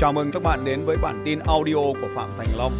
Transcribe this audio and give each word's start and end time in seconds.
Chào 0.00 0.12
mừng 0.12 0.30
các 0.32 0.42
bạn 0.42 0.64
đến 0.64 0.84
với 0.84 0.96
bản 0.96 1.22
tin 1.24 1.38
audio 1.38 1.74
của 1.74 2.08
Phạm 2.14 2.28
Thành 2.38 2.48
Long. 2.58 2.72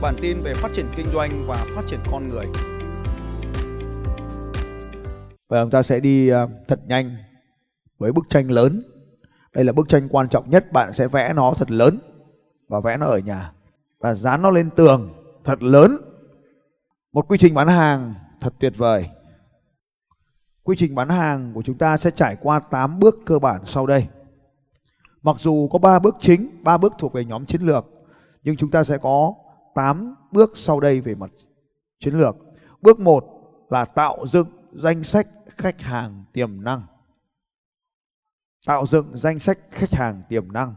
Bản 0.00 0.14
tin 0.20 0.40
về 0.40 0.54
phát 0.54 0.72
triển 0.72 0.86
kinh 0.96 1.06
doanh 1.12 1.30
và 1.46 1.66
phát 1.74 1.82
triển 1.86 2.00
con 2.10 2.28
người. 2.28 2.46
Và 5.48 5.62
chúng 5.62 5.70
ta 5.70 5.82
sẽ 5.82 6.00
đi 6.00 6.28
à, 6.28 6.46
thật 6.68 6.80
nhanh 6.86 7.16
với 7.98 8.12
bức 8.12 8.24
tranh 8.28 8.50
lớn. 8.50 8.82
Đây 9.54 9.64
là 9.64 9.72
bức 9.72 9.88
tranh 9.88 10.08
quan 10.08 10.28
trọng 10.28 10.50
nhất, 10.50 10.72
bạn 10.72 10.92
sẽ 10.92 11.08
vẽ 11.08 11.32
nó 11.32 11.54
thật 11.56 11.70
lớn 11.70 11.98
và 12.68 12.80
vẽ 12.80 12.96
nó 12.96 13.06
ở 13.06 13.18
nhà 13.18 13.52
và 14.00 14.14
dán 14.14 14.42
nó 14.42 14.50
lên 14.50 14.70
tường 14.70 15.10
thật 15.44 15.62
lớn. 15.62 15.96
Một 17.12 17.28
quy 17.28 17.38
trình 17.38 17.54
bán 17.54 17.68
hàng 17.68 18.14
thật 18.40 18.54
tuyệt 18.58 18.72
vời. 18.76 19.06
Quy 20.62 20.76
trình 20.78 20.94
bán 20.94 21.08
hàng 21.08 21.52
của 21.54 21.62
chúng 21.62 21.78
ta 21.78 21.96
sẽ 21.96 22.10
trải 22.10 22.36
qua 22.40 22.60
8 22.60 22.98
bước 22.98 23.16
cơ 23.26 23.38
bản 23.38 23.60
sau 23.66 23.86
đây. 23.86 24.06
Mặc 25.22 25.36
dù 25.38 25.68
có 25.68 25.78
3 25.78 25.98
bước 25.98 26.16
chính, 26.20 26.64
3 26.64 26.78
bước 26.78 26.92
thuộc 26.98 27.12
về 27.12 27.24
nhóm 27.24 27.46
chiến 27.46 27.62
lược, 27.62 27.86
nhưng 28.42 28.56
chúng 28.56 28.70
ta 28.70 28.84
sẽ 28.84 28.98
có 28.98 29.34
8 29.74 30.14
bước 30.30 30.52
sau 30.56 30.80
đây 30.80 31.00
về 31.00 31.14
mặt 31.14 31.30
chiến 31.98 32.14
lược. 32.14 32.36
Bước 32.82 33.00
1 33.00 33.24
là 33.70 33.84
tạo 33.84 34.26
dựng 34.26 34.48
danh 34.72 35.02
sách 35.02 35.28
khách 35.46 35.80
hàng 35.80 36.24
tiềm 36.32 36.64
năng. 36.64 36.82
Tạo 38.66 38.86
dựng 38.86 39.16
danh 39.16 39.38
sách 39.38 39.58
khách 39.70 39.92
hàng 39.92 40.22
tiềm 40.28 40.52
năng. 40.52 40.74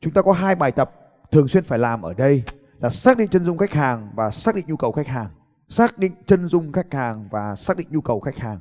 Chúng 0.00 0.12
ta 0.12 0.22
có 0.22 0.32
hai 0.32 0.54
bài 0.54 0.72
tập 0.72 0.90
thường 1.30 1.48
xuyên 1.48 1.64
phải 1.64 1.78
làm 1.78 2.02
ở 2.02 2.14
đây 2.14 2.42
là 2.78 2.90
xác 2.90 3.18
định 3.18 3.28
chân 3.28 3.44
dung 3.44 3.58
khách 3.58 3.72
hàng 3.72 4.10
và 4.14 4.30
xác 4.30 4.54
định 4.54 4.64
nhu 4.68 4.76
cầu 4.76 4.92
khách 4.92 5.06
hàng. 5.06 5.30
Xác 5.68 5.98
định 5.98 6.12
chân 6.26 6.48
dung 6.48 6.72
khách 6.72 6.94
hàng 6.94 7.28
và 7.30 7.56
xác 7.56 7.76
định 7.76 7.86
nhu 7.90 8.00
cầu 8.00 8.20
khách 8.20 8.38
hàng. 8.38 8.58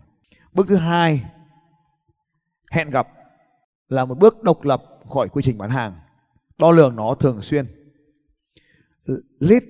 Bước 0.54 0.68
thứ 0.68 0.76
hai 0.76 1.24
hẹn 2.72 2.90
gặp 2.90 3.08
là 3.90 4.06
một 4.06 4.18
bước 4.18 4.44
độc 4.44 4.64
lập 4.64 4.84
khỏi 5.14 5.30
quy 5.30 5.44
trình 5.44 5.58
bán 5.58 5.70
hàng. 5.70 6.00
Đo 6.58 6.72
lường 6.72 6.96
nó 6.96 7.16
thường 7.16 7.42
xuyên. 7.42 7.66
Lead 9.40 9.64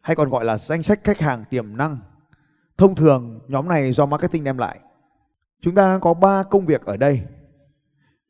hay 0.00 0.16
còn 0.16 0.30
gọi 0.30 0.44
là 0.44 0.58
danh 0.58 0.82
sách 0.82 1.00
khách 1.04 1.20
hàng 1.20 1.44
tiềm 1.50 1.76
năng. 1.76 1.98
Thông 2.76 2.94
thường, 2.94 3.40
nhóm 3.48 3.68
này 3.68 3.92
do 3.92 4.06
marketing 4.06 4.44
đem 4.44 4.58
lại. 4.58 4.80
Chúng 5.60 5.74
ta 5.74 5.98
có 5.98 6.14
3 6.14 6.42
công 6.42 6.66
việc 6.66 6.84
ở 6.84 6.96
đây. 6.96 7.22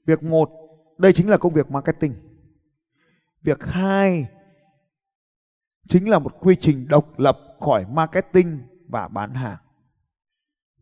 Việc 0.06 0.22
một, 0.22 0.50
đây 0.98 1.12
chính 1.12 1.28
là 1.28 1.36
công 1.36 1.52
việc 1.52 1.70
marketing. 1.70 2.14
Việc 3.42 3.64
hai, 3.64 4.28
chính 5.88 6.08
là 6.08 6.18
một 6.18 6.36
quy 6.40 6.56
trình 6.60 6.88
độc 6.88 7.18
lập 7.18 7.38
khỏi 7.60 7.86
marketing 7.90 8.60
và 8.88 9.08
bán 9.08 9.34
hàng. 9.34 9.58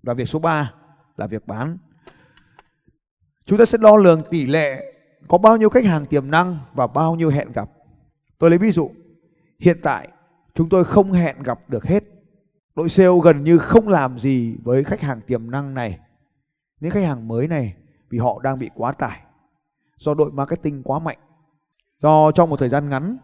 Và 0.03 0.15
việc 0.15 0.29
số 0.29 0.39
3 0.39 0.75
là 1.17 1.27
việc 1.27 1.47
bán. 1.47 1.79
Chúng 3.49 3.59
ta 3.59 3.65
sẽ 3.65 3.79
đo 3.79 3.97
lường 3.97 4.23
tỷ 4.31 4.47
lệ 4.47 4.95
có 5.29 5.39
bao 5.39 5.57
nhiêu 5.57 5.69
khách 5.69 5.85
hàng 5.85 6.07
tiềm 6.07 6.31
năng 6.31 6.57
và 6.75 6.87
bao 6.87 7.17
nhiêu 7.17 7.31
hẹn 7.31 7.53
gặp. 7.53 7.71
Tôi 8.39 8.51
lấy 8.51 8.59
ví 8.59 8.73
dụ, 8.73 8.91
hiện 9.61 9.79
tại 9.83 10.09
chúng 10.55 10.69
tôi 10.69 10.85
không 10.85 11.13
hẹn 11.13 11.43
gặp 11.43 11.61
được 11.69 11.85
hết. 11.85 12.05
Đội 12.75 12.89
sale 12.89 13.09
gần 13.23 13.45
như 13.45 13.59
không 13.59 13.89
làm 13.89 14.19
gì 14.19 14.57
với 14.63 14.85
khách 14.85 15.01
hàng 15.01 15.21
tiềm 15.21 15.51
năng 15.51 15.75
này, 15.75 15.99
những 16.81 16.91
khách 16.91 17.05
hàng 17.05 17.29
mới 17.29 17.49
này 17.49 17.75
vì 18.11 18.19
họ 18.19 18.41
đang 18.43 18.59
bị 18.59 18.71
quá 18.75 18.93
tải. 18.93 19.21
Do 19.97 20.15
đội 20.15 20.33
marketing 20.33 20.83
quá 20.83 20.99
mạnh. 20.99 21.19
Do 22.03 22.33
trong 22.33 22.51
một 22.51 22.57
thời 22.57 22.69
gian 22.69 22.89
ngắn 22.89 23.17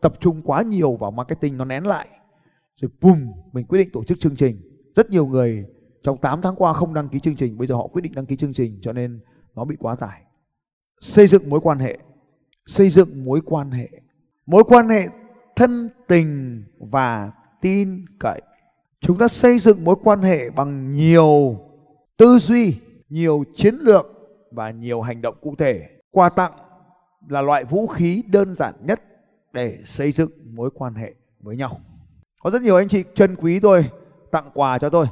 tập 0.00 0.12
trung 0.20 0.42
quá 0.42 0.62
nhiều 0.62 0.96
vào 0.96 1.10
marketing 1.10 1.56
nó 1.56 1.64
nén 1.64 1.86
lại. 1.86 2.08
Rồi 2.80 2.90
bùm, 3.00 3.32
mình 3.52 3.66
quyết 3.66 3.78
định 3.78 3.88
tổ 3.92 4.04
chức 4.04 4.20
chương 4.20 4.36
trình. 4.36 4.60
Rất 4.94 5.10
nhiều 5.10 5.26
người 5.26 5.64
trong 6.02 6.18
8 6.18 6.42
tháng 6.42 6.56
qua 6.56 6.72
không 6.72 6.94
đăng 6.94 7.08
ký 7.08 7.20
chương 7.20 7.36
trình, 7.36 7.58
bây 7.58 7.66
giờ 7.66 7.74
họ 7.74 7.86
quyết 7.86 8.02
định 8.02 8.14
đăng 8.14 8.26
ký 8.26 8.36
chương 8.36 8.52
trình 8.52 8.78
cho 8.82 8.92
nên 8.92 9.20
nó 9.56 9.64
bị 9.64 9.76
quá 9.78 9.96
tải. 9.96 10.22
Xây 11.00 11.26
dựng 11.26 11.50
mối 11.50 11.60
quan 11.60 11.78
hệ, 11.78 11.98
xây 12.66 12.90
dựng 12.90 13.24
mối 13.24 13.40
quan 13.44 13.70
hệ. 13.70 13.88
Mối 14.46 14.64
quan 14.64 14.88
hệ 14.88 15.06
thân 15.56 15.90
tình 16.08 16.62
và 16.78 17.32
tin 17.60 18.04
cậy. 18.18 18.42
Chúng 19.00 19.18
ta 19.18 19.28
xây 19.28 19.58
dựng 19.58 19.84
mối 19.84 19.96
quan 20.04 20.22
hệ 20.22 20.50
bằng 20.50 20.92
nhiều 20.92 21.60
tư 22.16 22.38
duy, 22.38 22.76
nhiều 23.08 23.44
chiến 23.56 23.74
lược 23.80 24.06
và 24.50 24.70
nhiều 24.70 25.00
hành 25.00 25.22
động 25.22 25.34
cụ 25.40 25.54
thể. 25.58 25.88
Quà 26.10 26.28
tặng 26.28 26.52
là 27.28 27.42
loại 27.42 27.64
vũ 27.64 27.86
khí 27.86 28.22
đơn 28.26 28.54
giản 28.54 28.74
nhất 28.86 29.02
để 29.52 29.78
xây 29.84 30.12
dựng 30.12 30.30
mối 30.44 30.70
quan 30.74 30.94
hệ 30.94 31.14
với 31.40 31.56
nhau. 31.56 31.80
Có 32.42 32.50
rất 32.50 32.62
nhiều 32.62 32.76
anh 32.76 32.88
chị 32.88 33.04
chân 33.14 33.36
quý 33.36 33.60
tôi 33.60 33.90
tặng 34.30 34.50
quà 34.54 34.78
cho 34.78 34.90
tôi. 34.90 35.06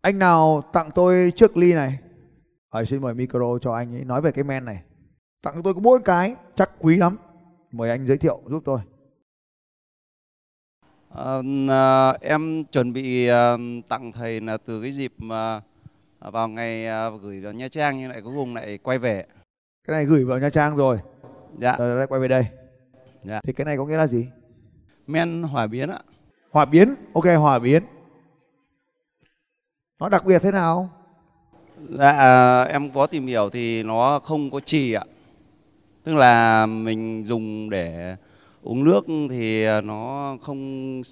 Anh 0.00 0.18
nào 0.18 0.62
tặng 0.72 0.90
tôi 0.94 1.32
chiếc 1.36 1.56
ly 1.56 1.72
này? 1.72 1.98
Rồi 2.72 2.86
xin 2.86 3.00
mời 3.00 3.14
micro 3.14 3.58
cho 3.60 3.72
anh 3.72 3.94
ấy 3.94 4.04
nói 4.04 4.20
về 4.20 4.32
cái 4.32 4.44
men 4.44 4.64
này. 4.64 4.82
Tặng 5.42 5.54
cho 5.54 5.62
tôi 5.62 5.74
có 5.74 5.80
mỗi 5.80 6.00
cái, 6.04 6.36
chắc 6.54 6.70
quý 6.78 6.96
lắm. 6.96 7.16
Mời 7.72 7.90
anh 7.90 8.06
giới 8.06 8.18
thiệu 8.18 8.40
giúp 8.46 8.62
tôi. 8.64 8.80
À, 11.14 11.40
à, 11.68 12.12
em 12.20 12.64
chuẩn 12.64 12.92
bị 12.92 13.26
à, 13.26 13.56
tặng 13.88 14.12
thầy 14.12 14.40
là 14.40 14.56
từ 14.56 14.82
cái 14.82 14.92
dịp 14.92 15.12
mà 15.18 15.60
vào 16.20 16.48
ngày 16.48 16.86
à, 16.86 17.10
gửi 17.22 17.40
vào 17.40 17.52
Nha 17.52 17.68
Trang 17.68 17.98
nhưng 17.98 18.10
lại 18.10 18.20
cuối 18.22 18.34
cùng 18.36 18.54
lại 18.54 18.78
quay 18.78 18.98
về. 18.98 19.26
Cái 19.86 19.96
này 19.96 20.04
gửi 20.04 20.24
vào 20.24 20.38
Nha 20.38 20.50
Trang 20.50 20.76
rồi. 20.76 20.98
Dạ. 21.58 21.76
Rồi 21.76 21.96
lại 21.96 22.06
quay 22.06 22.20
về 22.20 22.28
đây. 22.28 22.44
Dạ. 23.22 23.40
Thì 23.44 23.52
cái 23.52 23.64
này 23.64 23.76
có 23.76 23.86
nghĩa 23.86 23.96
là 23.96 24.06
gì? 24.06 24.26
Men 25.06 25.42
hỏa 25.42 25.66
biến 25.66 25.88
ạ. 25.88 25.98
Hỏa 26.50 26.64
biến, 26.64 26.94
ok 27.14 27.24
hỏa 27.24 27.58
biến. 27.58 27.82
Nó 29.98 30.08
đặc 30.08 30.24
biệt 30.24 30.42
thế 30.42 30.52
nào? 30.52 30.90
Dạ 31.88 32.10
à, 32.10 32.62
em 32.62 32.90
có 32.90 33.06
tìm 33.06 33.26
hiểu 33.26 33.50
thì 33.50 33.82
nó 33.82 34.18
không 34.18 34.50
có 34.50 34.60
trì 34.60 34.92
ạ. 34.92 35.04
Tức 36.04 36.14
là 36.14 36.66
mình 36.66 37.24
dùng 37.24 37.70
để 37.70 38.16
uống 38.62 38.84
nước 38.84 39.00
thì 39.30 39.66
nó 39.80 40.36
không 40.42 41.02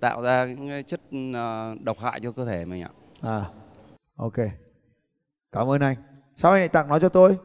tạo 0.00 0.22
ra 0.22 0.46
những 0.46 0.84
chất 0.84 1.00
à, 1.34 1.74
độc 1.80 1.98
hại 1.98 2.20
cho 2.20 2.32
cơ 2.32 2.44
thể 2.44 2.64
mình 2.64 2.82
ạ. 2.82 2.90
À, 3.20 3.44
ok. 4.16 4.34
Cảm 5.52 5.70
ơn 5.70 5.80
anh. 5.80 5.96
Sao 6.36 6.52
anh 6.52 6.60
lại 6.60 6.68
tặng 6.68 6.88
nó 6.88 6.98
cho 6.98 7.08
tôi? 7.08 7.36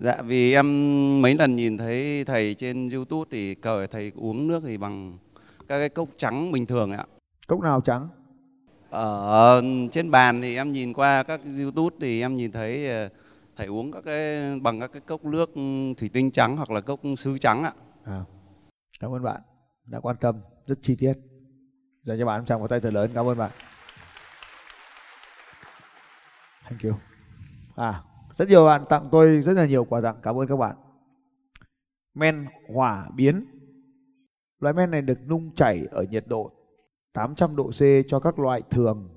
Dạ 0.00 0.22
vì 0.22 0.54
em 0.54 1.22
mấy 1.22 1.34
lần 1.34 1.56
nhìn 1.56 1.78
thấy 1.78 2.24
thầy 2.24 2.54
trên 2.54 2.88
YouTube 2.88 3.28
thì 3.30 3.54
cờ 3.54 3.86
thầy 3.86 4.12
uống 4.16 4.48
nước 4.48 4.62
thì 4.66 4.76
bằng 4.76 5.18
các 5.68 5.78
cái 5.78 5.88
cốc 5.88 6.08
trắng 6.18 6.52
bình 6.52 6.66
thường 6.66 6.92
ạ. 6.92 7.04
Cốc 7.46 7.60
nào 7.60 7.80
trắng? 7.80 8.08
Ở 8.90 9.62
trên 9.92 10.10
bàn 10.10 10.42
thì 10.42 10.56
em 10.56 10.72
nhìn 10.72 10.92
qua 10.92 11.22
các 11.22 11.40
youtube 11.62 11.96
thì 12.00 12.20
em 12.20 12.36
nhìn 12.36 12.52
thấy 12.52 12.88
ờ, 12.88 13.08
thầy 13.56 13.66
uống 13.66 13.92
các 13.92 14.04
cái 14.04 14.40
bằng 14.60 14.80
các 14.80 14.92
cái 14.92 15.00
cốc 15.00 15.24
nước 15.24 15.54
ừ, 15.54 15.60
thủy 15.96 16.10
tinh 16.12 16.30
trắng 16.30 16.56
hoặc 16.56 16.70
là 16.70 16.80
cốc 16.80 17.00
sứ 17.18 17.38
trắng 17.38 17.64
ạ. 17.64 17.72
À, 18.04 18.24
cảm 19.00 19.14
ơn 19.14 19.22
bạn 19.22 19.40
đã 19.86 20.00
quan 20.00 20.16
tâm 20.16 20.40
rất 20.66 20.78
chi 20.82 20.96
tiết. 20.96 21.14
Dành 22.02 22.18
cho 22.18 22.26
bạn 22.26 22.44
trong 22.44 22.60
một 22.60 22.68
tay 22.68 22.80
thật 22.80 22.92
lớn 22.92 23.10
cảm 23.14 23.28
ơn 23.28 23.38
bạn. 23.38 23.50
Thank 26.64 26.82
you. 26.82 26.92
À 27.76 28.02
rất 28.40 28.48
nhiều 28.48 28.64
bạn 28.64 28.84
tặng 28.88 29.08
tôi 29.12 29.40
rất 29.42 29.52
là 29.52 29.66
nhiều 29.66 29.84
quà 29.84 30.00
tặng 30.00 30.16
cảm 30.22 30.38
ơn 30.38 30.46
các 30.46 30.56
bạn. 30.56 30.76
Men 32.14 32.46
hỏa 32.74 33.08
biến. 33.14 33.44
Loại 34.60 34.74
men 34.74 34.90
này 34.90 35.02
được 35.02 35.18
nung 35.26 35.54
chảy 35.54 35.86
ở 35.90 36.02
nhiệt 36.02 36.24
độ 36.26 36.52
800 37.12 37.56
độ 37.56 37.70
C 37.70 37.80
cho 38.08 38.20
các 38.20 38.38
loại 38.38 38.62
thường 38.70 39.08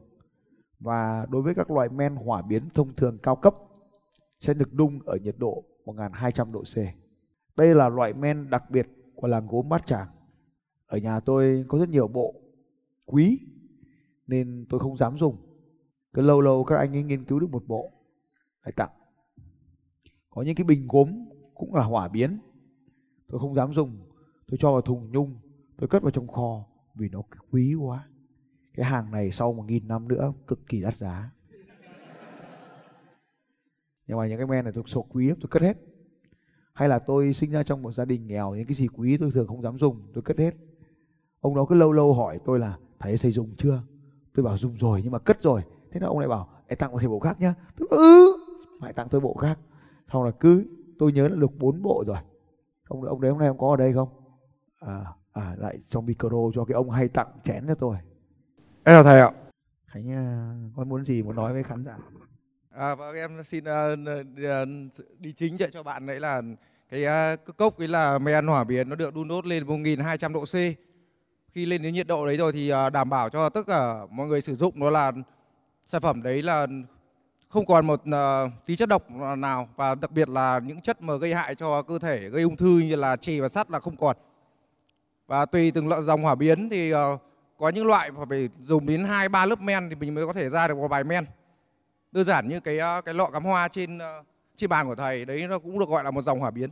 và 0.80 1.26
đối 1.30 1.42
với 1.42 1.56
các 1.56 1.72
loại 1.72 1.90
men 1.90 2.16
hỏa 2.16 2.42
biến 2.42 2.70
thông 2.74 2.96
thường 2.96 3.18
cao 3.24 3.36
cấp 3.36 3.56
sẽ 4.40 4.54
được 4.54 4.74
đun 4.74 5.00
ở 5.06 5.18
nhiệt 5.18 5.36
độ 5.38 5.64
1200 5.86 6.52
độ 6.52 6.64
C. 6.64 6.78
Đây 7.56 7.76
là 7.76 7.90
loại 7.90 8.14
men 8.14 8.50
đặc 8.50 8.70
biệt 8.70 8.88
của 9.16 9.28
làng 9.28 9.48
gốm 9.48 9.70
Bát 9.70 9.86
Tràng. 9.86 10.08
Ở 10.88 10.98
nhà 10.98 11.20
tôi 11.20 11.66
có 11.68 11.78
rất 11.78 11.90
nhiều 11.90 12.08
bộ 12.08 12.34
quý 13.06 13.40
nên 14.28 14.66
tôi 14.70 14.80
không 14.80 14.98
dám 14.98 15.18
dùng. 15.18 15.38
Cứ 16.14 16.22
lâu 16.22 16.42
lâu 16.42 16.64
các 16.64 16.78
anh 16.78 16.96
ấy 16.96 17.04
nghiên 17.04 17.26
cứu 17.26 17.40
được 17.40 17.50
một 17.50 17.64
bộ 17.68 17.92
lại 18.66 18.74
tặng. 18.76 18.92
Có 20.30 20.42
những 20.42 20.56
cái 20.56 20.64
bình 20.64 20.88
gốm 20.90 21.26
cũng 21.56 21.76
là 21.76 21.84
hỏa 21.84 22.08
biến. 22.08 22.40
Tôi 23.28 23.40
không 23.40 23.56
dám 23.56 23.74
dùng. 23.74 23.98
Tôi 24.48 24.58
cho 24.62 24.72
vào 24.72 24.82
thùng 24.82 25.12
nhung, 25.12 25.40
tôi 25.78 25.88
cất 25.88 26.04
vào 26.04 26.12
trong 26.12 26.28
kho 26.28 26.66
vì 26.96 27.10
nó 27.10 27.22
quý 27.52 27.76
quá. 27.76 28.08
Cái 28.74 28.86
hàng 28.86 29.12
này 29.12 29.32
sau 29.32 29.54
một 29.54 29.64
nghìn 29.64 29.88
năm 29.88 30.08
nữa 30.08 30.34
cực 30.48 30.68
kỳ 30.68 30.82
đắt 30.82 30.96
giá. 30.96 31.32
Nhưng 34.08 34.18
mà 34.18 34.28
những 34.28 34.38
cái 34.38 34.48
men 34.48 34.64
này 34.64 34.74
tôi 34.74 34.84
sổ 34.88 35.06
quý 35.10 35.28
lắm 35.28 35.38
tôi 35.42 35.48
cất 35.50 35.62
hết. 35.62 35.78
Hay 36.74 36.90
là 36.90 37.00
tôi 37.00 37.34
sinh 37.34 37.52
ra 37.52 37.64
trong 37.64 37.82
một 37.82 37.92
gia 37.92 38.06
đình 38.06 38.28
nghèo 38.28 38.56
những 38.56 38.66
cái 38.66 38.76
gì 38.76 38.88
quý 38.88 39.18
tôi 39.18 39.32
thường 39.32 39.48
không 39.48 39.62
dám 39.62 39.78
dùng 39.78 40.12
tôi 40.14 40.22
cất 40.22 40.38
hết. 40.38 40.56
Ông 41.40 41.56
đó 41.56 41.66
cứ 41.70 41.76
lâu 41.76 41.92
lâu 41.92 42.14
hỏi 42.14 42.40
tôi 42.46 42.60
là 42.60 42.78
thầy 43.00 43.18
thầy 43.18 43.32
dùng 43.32 43.56
chưa? 43.58 43.84
Tôi 44.34 44.46
bảo 44.46 44.58
dùng 44.58 44.78
rồi 44.78 45.02
nhưng 45.04 45.12
mà 45.12 45.20
cất 45.20 45.42
rồi. 45.42 45.62
Thế 45.92 46.00
là 46.00 46.08
ông 46.08 46.20
lại 46.20 46.28
bảo 46.28 46.50
em 46.68 46.80
tặng 46.80 46.92
một 46.92 46.98
thầy 47.00 47.10
bộ 47.10 47.20
khác 47.20 47.40
nhá. 47.40 47.54
Tôi 47.78 47.88
bảo, 47.92 48.00
ừ. 48.00 48.34
Lại 48.82 48.94
tặng 48.94 49.08
tôi 49.10 49.22
bộ 49.22 49.34
khác. 49.34 49.60
Sau 50.12 50.24
là 50.24 50.32
cứ 50.32 50.66
tôi 51.00 51.14
nhớ 51.14 51.28
là 51.28 51.36
được 51.36 51.52
bốn 51.58 51.82
bộ 51.82 52.04
rồi. 52.08 52.18
Ông 52.88 53.02
ông 53.02 53.22
đấy 53.22 53.32
hôm 53.32 53.40
nay 53.40 53.48
ông 53.48 53.58
có 53.58 53.70
ở 53.70 53.78
đây 53.78 53.94
không? 53.94 54.10
À 54.80 55.06
à, 55.34 55.56
lại 55.58 55.78
trong 55.90 56.06
micro 56.06 56.30
cho 56.56 56.66
cái 56.66 56.74
ông 56.74 56.90
hay 56.90 57.08
tặng 57.08 57.28
chén 57.44 57.68
cho 57.68 57.76
tôi. 57.76 57.98
Em 58.84 58.96
chào 58.96 59.04
thầy 59.04 59.20
ạ. 59.20 59.32
Khánh 59.88 60.08
uh, 60.08 60.78
có 60.78 60.84
muốn 60.84 61.06
gì 61.06 61.24
muốn 61.24 61.36
nói 61.36 61.54
với 61.54 61.64
khán 61.64 61.86
giả? 61.86 61.98
À, 62.72 62.96
vâng 62.96 63.16
em 63.16 63.44
xin 63.44 63.64
uh, 63.64 64.10
đi 65.20 65.34
chính 65.34 65.58
chạy 65.58 65.70
cho 65.74 65.84
bạn 65.84 66.06
đấy 66.06 66.20
là 66.20 66.42
cái 66.90 67.34
uh, 67.34 67.58
cốc 67.58 67.78
ấy 67.78 67.88
là 67.88 68.18
men 68.18 68.48
hỏa 68.48 68.64
biến 68.64 68.90
nó 68.90 68.96
được 68.96 69.14
đun 69.14 69.28
đốt 69.28 69.46
lên 69.46 69.68
1200 69.68 70.34
độ 70.34 70.46
C. 70.46 70.56
Khi 71.52 71.66
lên 71.66 71.82
đến 71.82 71.94
nhiệt 71.94 72.08
độ 72.08 72.26
đấy 72.26 72.38
rồi 72.38 72.52
thì 72.52 72.74
uh, 72.74 72.94
đảm 72.94 73.10
bảo 73.10 73.30
cho 73.30 73.50
tất 73.50 73.62
cả 73.68 74.06
mọi 74.12 74.28
người 74.28 74.42
sử 74.42 74.56
dụng 74.56 74.80
đó 74.80 74.90
là 74.90 75.12
sản 75.86 76.02
phẩm 76.02 76.24
đấy 76.24 76.42
là 76.42 76.68
không 77.50 77.66
còn 77.66 77.88
một 77.88 78.02
uh, 78.10 78.52
tí 78.66 78.76
chất 78.76 78.90
độc 78.90 79.12
nào 79.38 79.70
và 79.76 79.96
đặc 79.96 80.12
biệt 80.12 80.30
là 80.30 80.60
những 80.60 80.82
chất 80.82 81.02
mà 81.02 81.16
gây 81.16 81.34
hại 81.34 81.56
cho 81.56 81.82
cơ 81.82 82.00
thể 82.00 82.30
gây 82.30 82.44
ung 82.44 82.58
thư 82.58 82.80
như 82.80 82.96
là 82.96 83.16
trì 83.16 83.40
và 83.40 83.50
sắt 83.50 83.72
là 83.72 83.80
không 83.80 83.98
còn 83.98 84.18
và 85.28 85.46
tùy 85.46 85.72
từng 85.72 85.88
loại 85.88 86.04
dòng 86.04 86.22
hỏa 86.24 86.36
biến 86.36 86.70
thì 86.70 86.94
uh, 86.94 86.98
có 87.58 87.70
những 87.70 87.88
loại 87.88 88.10
phải 88.30 88.50
dùng 88.60 88.86
đến 88.86 89.04
hai 89.04 89.30
ba 89.30 89.46
lớp 89.46 89.62
men 89.62 89.90
thì 89.90 89.96
mình 89.96 90.16
mới 90.16 90.28
có 90.28 90.34
thể 90.34 90.50
ra 90.50 90.68
được 90.68 90.78
một 90.78 90.88
bài 90.88 91.04
men 91.04 91.26
đơn 92.12 92.26
giản 92.26 92.48
như 92.48 92.60
cái 92.60 92.78
uh, 93.00 93.06
cái 93.06 93.14
lọ 93.14 93.26
cắm 93.34 93.44
hoa 93.44 93.68
trên 93.68 93.98
uh, 93.98 94.26
trên 94.58 94.70
bàn 94.70 94.88
của 94.88 94.96
thầy 94.96 95.26
đấy 95.26 95.48
nó 95.50 95.60
cũng 95.60 95.80
được 95.80 95.90
gọi 95.90 96.04
là 96.04 96.12
một 96.12 96.22
dòng 96.22 96.40
hỏa 96.40 96.52
biến 96.52 96.70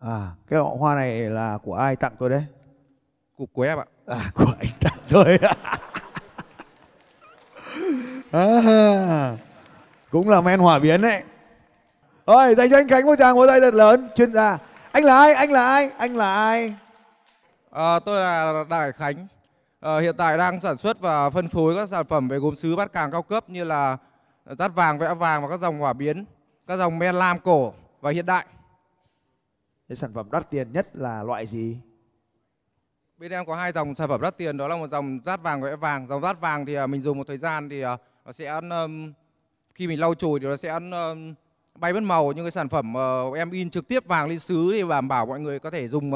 À, 0.00 0.30
cái 0.48 0.58
lọ 0.58 0.64
hoa 0.64 0.94
này 0.94 1.20
là 1.20 1.58
của 1.62 1.74
ai 1.74 1.96
tặng 1.96 2.12
tôi 2.18 2.30
đấy? 2.30 2.44
cục 3.36 3.50
của 3.52 3.62
em 3.62 3.78
ạ 3.78 3.84
À, 4.06 4.30
của 4.34 4.52
anh 4.60 4.70
tặng 4.80 4.98
tôi. 5.08 5.38
à, 8.32 9.36
cũng 10.10 10.28
là 10.28 10.40
men 10.40 10.60
hỏa 10.60 10.78
biến 10.78 11.02
đấy. 11.02 11.22
Ôi, 12.24 12.54
dành 12.54 12.70
cho 12.70 12.76
anh 12.76 12.88
Khánh 12.88 13.06
một 13.06 13.14
tràng 13.18 13.36
vỗ 13.36 13.46
tay 13.46 13.60
thật 13.60 13.74
lớn, 13.74 14.08
chuyên 14.16 14.32
gia. 14.32 14.58
Anh 14.92 15.04
là 15.04 15.16
ai? 15.18 15.34
Anh 15.34 15.52
là 15.52 15.66
ai? 15.66 15.90
Anh 15.98 16.16
là 16.16 16.34
ai? 16.34 16.74
À, 17.70 17.98
tôi 17.98 18.20
là 18.20 18.64
Đại 18.68 18.92
Khánh. 18.92 19.26
À, 19.80 19.98
hiện 19.98 20.16
tại 20.16 20.38
đang 20.38 20.60
sản 20.60 20.78
xuất 20.78 21.00
và 21.00 21.30
phân 21.30 21.48
phối 21.48 21.76
các 21.76 21.88
sản 21.88 22.06
phẩm 22.06 22.28
về 22.28 22.38
gốm 22.38 22.54
sứ 22.54 22.76
bát 22.76 22.92
càng 22.92 23.10
cao 23.10 23.22
cấp 23.22 23.50
như 23.50 23.64
là 23.64 23.96
rát 24.58 24.74
vàng, 24.74 24.98
vẽ 24.98 25.14
vàng 25.14 25.42
và 25.42 25.48
các 25.48 25.60
dòng 25.60 25.78
hỏa 25.78 25.92
biến, 25.92 26.24
các 26.66 26.76
dòng 26.76 26.98
men 26.98 27.14
lam 27.14 27.38
cổ 27.38 27.72
và 28.00 28.10
hiện 28.10 28.26
đại. 28.26 28.46
Cái 29.88 29.96
sản 29.96 30.14
phẩm 30.14 30.28
đắt 30.30 30.50
tiền 30.50 30.72
nhất 30.72 30.96
là 30.96 31.22
loại 31.22 31.46
gì? 31.46 31.78
Bên 33.16 33.32
em 33.32 33.46
có 33.46 33.56
hai 33.56 33.72
dòng 33.72 33.94
sản 33.94 34.08
phẩm 34.08 34.20
đắt 34.20 34.36
tiền 34.36 34.56
đó 34.56 34.68
là 34.68 34.76
một 34.76 34.90
dòng 34.90 35.18
rát 35.26 35.42
vàng 35.42 35.62
vẽ 35.62 35.76
vàng. 35.76 36.08
Dòng 36.08 36.22
rát 36.22 36.40
vàng 36.40 36.66
thì 36.66 36.74
à, 36.74 36.86
mình 36.86 37.02
dùng 37.02 37.18
một 37.18 37.26
thời 37.26 37.38
gian 37.38 37.68
thì 37.68 37.82
à, 37.82 37.96
nó 38.24 38.32
sẽ 38.32 38.60
khi 39.74 39.86
mình 39.86 40.00
lau 40.00 40.14
chùi 40.14 40.40
thì 40.40 40.46
nó 40.46 40.56
sẽ 40.56 40.78
bay 41.74 41.92
mất 41.92 42.02
màu 42.02 42.32
nhưng 42.32 42.44
cái 42.44 42.50
sản 42.50 42.68
phẩm 42.68 42.94
uh, 42.96 43.36
em 43.36 43.50
in 43.50 43.70
trực 43.70 43.88
tiếp 43.88 44.06
vàng 44.06 44.28
lên 44.28 44.38
sứ 44.38 44.70
thì 44.72 44.82
đảm 44.88 45.08
bảo 45.08 45.26
mọi 45.26 45.40
người 45.40 45.58
có 45.58 45.70
thể 45.70 45.88
dùng 45.88 46.12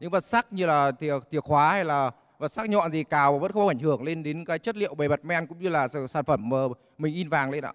những 0.00 0.10
vật 0.10 0.24
sắc 0.24 0.52
như 0.52 0.66
là 0.66 0.92
thìa, 0.92 1.14
thìa 1.30 1.40
khóa 1.40 1.70
hay 1.70 1.84
là 1.84 2.10
vật 2.38 2.52
sắc 2.52 2.68
nhọn 2.68 2.92
gì 2.92 3.04
cào 3.04 3.38
vẫn 3.38 3.52
không 3.52 3.68
ảnh 3.68 3.78
hưởng 3.78 4.02
lên 4.02 4.22
đến 4.22 4.44
cái 4.44 4.58
chất 4.58 4.76
liệu 4.76 4.94
bề 4.94 5.08
mặt 5.08 5.24
men 5.24 5.46
cũng 5.46 5.58
như 5.58 5.68
là 5.68 5.88
sản 5.88 6.24
phẩm 6.24 6.48
mà 6.48 6.56
mình 6.98 7.14
in 7.14 7.28
vàng 7.28 7.50
lên 7.50 7.64
ạ. 7.64 7.72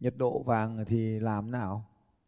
Nhiệt 0.00 0.14
độ 0.16 0.42
vàng 0.42 0.84
thì 0.88 1.20
làm 1.20 1.50
nào? 1.50 1.84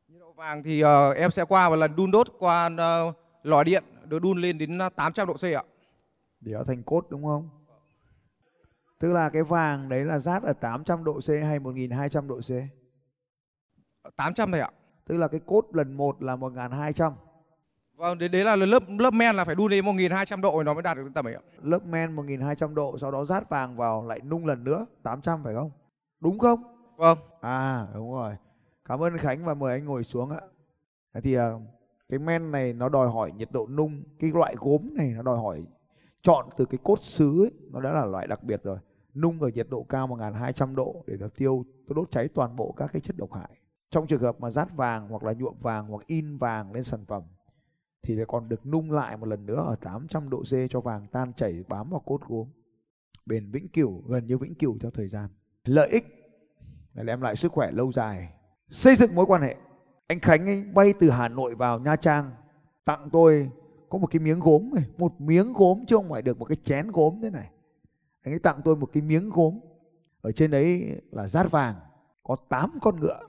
Nhiệt 0.09 0.21
độ 0.21 0.33
vàng 0.33 0.63
thì 0.63 0.85
uh, 0.85 1.17
em 1.17 1.31
sẽ 1.31 1.45
qua 1.45 1.69
một 1.69 1.77
lần 1.77 1.97
đun 1.97 2.11
đốt 2.11 2.29
qua 2.39 2.67
uh, 2.67 3.17
lò 3.43 3.65
điện 3.65 3.85
được 4.05 4.19
đun 4.23 4.41
lên 4.41 4.59
đến 4.59 4.79
800 4.97 5.29
độ 5.29 5.35
C 5.35 5.45
ạ. 5.45 5.63
Để 6.41 6.53
nó 6.53 6.65
thành 6.65 6.83
cốt 6.83 7.07
đúng 7.09 7.25
không? 7.25 7.49
Tức 8.99 9.13
là 9.13 9.31
cái 9.31 9.43
vàng 9.43 9.89
đấy 9.89 10.05
là 10.05 10.19
rát 10.19 10.43
ở 10.43 10.53
800 10.53 11.05
độ 11.05 11.21
C 11.21 11.29
hay 11.29 11.59
1200 11.59 12.29
độ 12.29 12.41
C? 12.41 12.51
800 14.17 14.53
thôi 14.53 14.61
ạ. 14.61 14.71
Tức 15.07 15.17
là 15.17 15.29
cái 15.29 15.41
cốt 15.47 15.67
lần 15.73 15.93
1 15.93 16.23
là 16.23 16.37
1200. 16.37 17.13
Vâng, 18.05 18.19
đấy, 18.19 18.29
đấy 18.29 18.45
là 18.45 18.57
lớp 18.57 18.83
lớp 18.99 19.11
men 19.15 19.37
là 19.37 19.45
phải 19.45 19.55
đun 19.55 19.71
đến 19.71 19.85
1200 19.85 20.41
độ 20.41 20.63
nó 20.63 20.75
mới 20.75 20.83
đạt 20.83 20.97
được 20.97 21.09
tầm 21.15 21.27
ấy 21.27 21.35
ạ. 21.35 21.41
Lớp 21.63 21.87
men 21.87 22.13
1200 22.13 22.75
độ 22.75 22.99
sau 22.99 23.11
đó 23.11 23.25
rát 23.25 23.49
vàng 23.49 23.77
vào 23.77 24.05
lại 24.07 24.21
nung 24.21 24.47
lần 24.47 24.65
nữa 24.65 24.87
800 25.03 25.45
phải 25.45 25.55
không? 25.55 25.71
Đúng 26.21 26.39
không? 26.39 26.63
Vâng. 26.97 27.19
À 27.41 27.87
đúng 27.95 28.13
rồi. 28.13 28.37
Cảm 28.85 29.03
ơn 29.03 29.19
Khánh 29.19 29.45
và 29.45 29.55
mời 29.55 29.73
anh 29.73 29.85
ngồi 29.85 30.05
xuống 30.05 30.31
ạ. 30.31 30.41
Thế 31.15 31.21
thì 31.21 31.35
à, 31.35 31.51
cái 32.09 32.19
men 32.19 32.51
này 32.51 32.73
nó 32.73 32.89
đòi 32.89 33.09
hỏi 33.09 33.33
nhiệt 33.37 33.49
độ 33.53 33.69
nung, 33.69 34.03
cái 34.21 34.31
loại 34.35 34.55
gốm 34.59 34.89
này 34.95 35.13
nó 35.17 35.23
đòi 35.23 35.39
hỏi 35.39 35.63
chọn 36.23 36.47
từ 36.57 36.65
cái 36.65 36.79
cốt 36.83 36.99
sứ 37.03 37.45
ấy, 37.45 37.53
nó 37.73 37.81
đã 37.81 37.93
là 37.93 38.05
loại 38.05 38.27
đặc 38.27 38.43
biệt 38.43 38.61
rồi. 38.63 38.79
Nung 39.15 39.43
ở 39.43 39.49
nhiệt 39.49 39.67
độ 39.71 39.83
cao 39.89 40.07
1200 40.07 40.77
độ 40.77 41.05
để 41.07 41.17
nó 41.21 41.29
tiêu, 41.29 41.65
nó 41.87 41.95
đốt 41.95 42.11
cháy 42.11 42.29
toàn 42.35 42.57
bộ 42.57 42.75
các 42.77 42.91
cái 42.93 43.01
chất 43.01 43.17
độc 43.17 43.33
hại. 43.33 43.51
Trong 43.91 44.07
trường 44.07 44.23
hợp 44.23 44.41
mà 44.41 44.51
rát 44.51 44.77
vàng 44.77 45.09
hoặc 45.09 45.23
là 45.23 45.33
nhuộm 45.33 45.55
vàng 45.61 45.89
hoặc 45.89 46.07
in 46.07 46.37
vàng 46.37 46.73
lên 46.73 46.85
sản 46.85 47.05
phẩm 47.07 47.23
thì 48.05 48.15
lại 48.15 48.27
còn 48.29 48.49
được 48.49 48.67
nung 48.67 48.91
lại 48.91 49.17
một 49.17 49.27
lần 49.27 49.47
nữa 49.47 49.65
ở 49.67 49.77
800 49.77 50.31
độ 50.31 50.43
C 50.43 50.53
cho 50.71 50.81
vàng 50.81 51.07
tan 51.13 51.33
chảy 51.33 51.65
bám 51.69 51.91
vào 51.91 52.01
cốt 52.01 52.21
gốm. 52.29 52.49
Bền 53.27 53.51
vĩnh 53.51 53.69
cửu, 53.69 54.03
gần 54.07 54.27
như 54.27 54.39
vĩnh 54.39 54.55
cửu 54.55 54.79
theo 54.81 54.91
thời 54.91 55.09
gian. 55.09 55.29
Lợi 55.65 55.89
ích 55.89 56.05
là 56.95 57.03
đem 57.03 57.21
lại 57.21 57.37
sức 57.37 57.53
khỏe 57.53 57.71
lâu 57.71 57.93
dài. 57.93 58.33
Xây 58.71 58.97
dựng 58.97 59.15
mối 59.15 59.27
quan 59.27 59.43
hệ. 59.43 59.57
Anh 60.07 60.21
Khánh 60.21 60.47
ấy 60.47 60.65
bay 60.75 60.95
từ 61.01 61.11
Hà 61.11 61.29
Nội 61.29 61.55
vào 61.55 61.79
Nha 61.79 61.97
Trang 61.97 62.31
tặng 62.85 63.09
tôi 63.13 63.51
có 63.89 63.99
một 63.99 64.07
cái 64.07 64.21
miếng 64.21 64.41
gốm 64.41 64.71
này, 64.75 64.85
một 64.99 65.21
miếng 65.21 65.53
gốm 65.53 65.85
chứ 65.87 65.97
không 65.97 66.11
phải 66.11 66.23
được 66.23 66.39
một 66.39 66.45
cái 66.45 66.57
chén 66.65 66.91
gốm 66.91 67.19
thế 67.23 67.31
này. 67.31 67.51
Anh 68.23 68.35
ấy 68.35 68.39
tặng 68.39 68.61
tôi 68.65 68.77
một 68.77 68.91
cái 68.93 69.03
miếng 69.03 69.31
gốm. 69.31 69.59
Ở 70.21 70.33
trên 70.33 70.51
đấy 70.51 71.01
là 71.11 71.29
rát 71.29 71.51
vàng, 71.51 71.75
có 72.23 72.37
8 72.49 72.79
con 72.83 73.01
ngựa 73.01 73.21